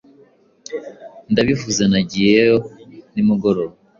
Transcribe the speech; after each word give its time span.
Ndabivuze 1.31 1.83
Nagiye 1.91 2.35
yo 2.49 2.57
nimugoroba 3.13 3.73